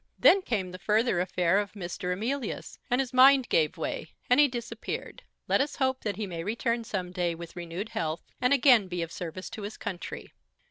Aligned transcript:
Then 0.17 0.41
came 0.41 0.71
the 0.71 0.79
further 0.79 1.19
affair 1.19 1.59
of 1.59 1.73
Mr. 1.73 2.11
Emilius, 2.11 2.79
and 2.89 2.99
his 2.99 3.13
mind 3.13 3.47
gave 3.49 3.77
way; 3.77 4.07
and 4.31 4.39
he 4.39 4.47
disappeared. 4.47 5.21
Let 5.47 5.61
us 5.61 5.75
hope 5.75 6.01
that 6.01 6.15
he 6.15 6.25
may 6.25 6.43
return 6.43 6.83
some 6.83 7.11
day 7.11 7.35
with 7.35 7.55
renewed 7.55 7.89
health, 7.89 8.23
and 8.41 8.51
again 8.51 8.87
be 8.87 9.03
of 9.03 9.11
service 9.11 9.47
to 9.51 9.61
his 9.61 9.77
country. 9.77 10.33